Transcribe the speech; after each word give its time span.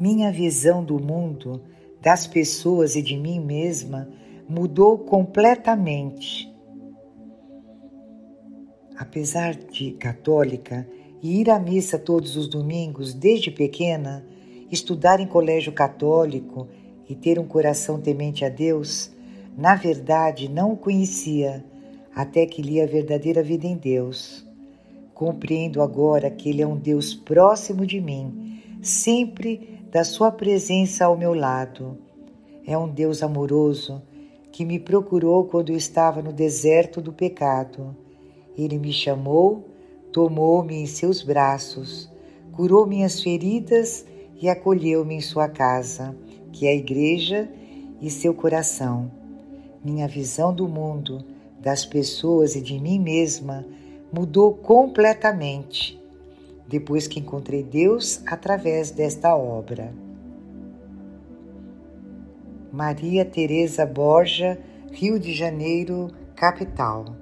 minha 0.00 0.32
visão 0.32 0.82
do 0.82 0.98
mundo, 0.98 1.60
das 2.00 2.26
pessoas 2.26 2.96
e 2.96 3.02
de 3.02 3.18
mim 3.18 3.38
mesma 3.38 4.08
mudou 4.48 4.96
completamente. 4.98 6.50
Apesar 8.96 9.54
de 9.54 9.92
católica 9.92 10.88
e 11.22 11.40
ir 11.40 11.50
à 11.50 11.58
missa 11.58 11.98
todos 11.98 12.34
os 12.34 12.48
domingos 12.48 13.12
desde 13.12 13.50
pequena, 13.50 14.24
estudar 14.70 15.20
em 15.20 15.26
colégio 15.26 15.72
católico 15.72 16.66
e 17.06 17.14
ter 17.14 17.38
um 17.38 17.46
coração 17.46 18.00
temente 18.00 18.42
a 18.42 18.48
Deus, 18.48 19.12
na 19.56 19.74
verdade 19.74 20.48
não 20.48 20.72
o 20.72 20.76
conhecia 20.76 21.62
até 22.14 22.46
que 22.46 22.62
li 22.62 22.80
a 22.80 22.86
verdadeira 22.86 23.42
vida 23.42 23.66
em 23.66 23.76
Deus. 23.76 24.46
Compreendo 25.12 25.82
agora 25.82 26.30
que 26.30 26.48
Ele 26.48 26.62
é 26.62 26.66
um 26.66 26.76
Deus 26.76 27.14
próximo 27.14 27.84
de 27.84 28.00
mim, 28.00 28.62
sempre 28.80 29.79
da 29.90 30.04
Sua 30.04 30.30
presença 30.30 31.06
ao 31.06 31.16
meu 31.16 31.34
lado. 31.34 31.98
É 32.64 32.78
um 32.78 32.88
Deus 32.88 33.24
amoroso 33.24 34.00
que 34.52 34.64
me 34.64 34.78
procurou 34.78 35.46
quando 35.46 35.70
eu 35.70 35.76
estava 35.76 36.22
no 36.22 36.32
deserto 36.32 37.00
do 37.00 37.12
pecado. 37.12 37.96
Ele 38.56 38.78
me 38.78 38.92
chamou, 38.92 39.68
tomou-me 40.12 40.76
em 40.76 40.86
seus 40.86 41.24
braços, 41.24 42.08
curou 42.52 42.86
minhas 42.86 43.20
feridas 43.20 44.06
e 44.40 44.48
acolheu-me 44.48 45.16
em 45.16 45.20
sua 45.20 45.48
casa, 45.48 46.16
que 46.52 46.66
é 46.66 46.70
a 46.70 46.76
igreja 46.76 47.50
e 48.00 48.08
seu 48.10 48.32
coração. 48.32 49.10
Minha 49.84 50.06
visão 50.06 50.54
do 50.54 50.68
mundo, 50.68 51.24
das 51.58 51.84
pessoas 51.84 52.54
e 52.54 52.60
de 52.60 52.78
mim 52.78 53.00
mesma 53.00 53.66
mudou 54.12 54.54
completamente 54.54 55.99
depois 56.70 57.08
que 57.08 57.18
encontrei 57.18 57.64
Deus 57.64 58.22
através 58.24 58.92
desta 58.92 59.34
obra. 59.34 59.92
Maria 62.72 63.24
Teresa 63.24 63.84
Borja, 63.84 64.56
Rio 64.92 65.18
de 65.18 65.34
Janeiro, 65.34 66.12
capital. 66.36 67.16